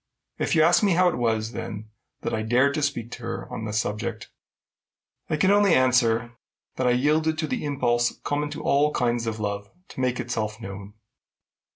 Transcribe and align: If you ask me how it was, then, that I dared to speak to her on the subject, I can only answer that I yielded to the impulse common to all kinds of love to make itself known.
If 0.39 0.55
you 0.55 0.63
ask 0.63 0.81
me 0.81 0.93
how 0.93 1.09
it 1.09 1.17
was, 1.19 1.51
then, 1.51 1.91
that 2.21 2.33
I 2.33 2.41
dared 2.41 2.73
to 2.73 2.81
speak 2.81 3.11
to 3.11 3.21
her 3.21 3.47
on 3.53 3.65
the 3.65 3.71
subject, 3.71 4.31
I 5.29 5.37
can 5.37 5.51
only 5.51 5.75
answer 5.75 6.37
that 6.77 6.87
I 6.87 6.91
yielded 6.93 7.37
to 7.37 7.45
the 7.47 7.63
impulse 7.63 8.17
common 8.23 8.49
to 8.49 8.63
all 8.63 8.91
kinds 8.95 9.27
of 9.27 9.39
love 9.39 9.69
to 9.89 9.99
make 9.99 10.19
itself 10.19 10.59
known. 10.59 10.95